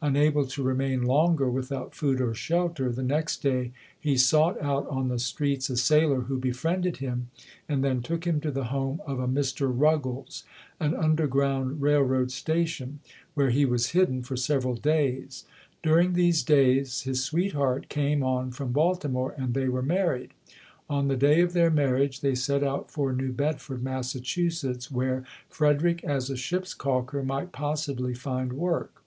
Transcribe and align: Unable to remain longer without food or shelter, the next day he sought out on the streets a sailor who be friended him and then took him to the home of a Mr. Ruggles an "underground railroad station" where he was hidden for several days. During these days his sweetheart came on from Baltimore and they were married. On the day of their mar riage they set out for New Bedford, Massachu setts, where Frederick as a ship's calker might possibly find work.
Unable 0.00 0.46
to 0.46 0.62
remain 0.62 1.02
longer 1.02 1.50
without 1.50 1.92
food 1.92 2.20
or 2.20 2.34
shelter, 2.34 2.92
the 2.92 3.02
next 3.02 3.38
day 3.42 3.72
he 3.98 4.16
sought 4.16 4.56
out 4.62 4.86
on 4.86 5.08
the 5.08 5.18
streets 5.18 5.68
a 5.68 5.76
sailor 5.76 6.20
who 6.20 6.38
be 6.38 6.52
friended 6.52 6.98
him 6.98 7.30
and 7.68 7.82
then 7.82 8.00
took 8.00 8.24
him 8.24 8.40
to 8.42 8.52
the 8.52 8.66
home 8.66 9.00
of 9.08 9.18
a 9.18 9.26
Mr. 9.26 9.68
Ruggles 9.76 10.44
an 10.78 10.94
"underground 10.94 11.82
railroad 11.82 12.30
station" 12.30 13.00
where 13.34 13.50
he 13.50 13.64
was 13.64 13.88
hidden 13.90 14.22
for 14.22 14.36
several 14.36 14.76
days. 14.76 15.46
During 15.82 16.12
these 16.12 16.44
days 16.44 17.00
his 17.00 17.24
sweetheart 17.24 17.88
came 17.88 18.22
on 18.22 18.52
from 18.52 18.70
Baltimore 18.70 19.34
and 19.36 19.52
they 19.52 19.68
were 19.68 19.82
married. 19.82 20.30
On 20.88 21.08
the 21.08 21.16
day 21.16 21.40
of 21.40 21.54
their 21.54 21.72
mar 21.72 21.88
riage 21.94 22.20
they 22.20 22.36
set 22.36 22.62
out 22.62 22.88
for 22.92 23.12
New 23.12 23.32
Bedford, 23.32 23.82
Massachu 23.82 24.52
setts, 24.52 24.92
where 24.92 25.24
Frederick 25.48 26.04
as 26.04 26.30
a 26.30 26.36
ship's 26.36 26.72
calker 26.72 27.24
might 27.24 27.50
possibly 27.50 28.14
find 28.14 28.52
work. 28.52 29.02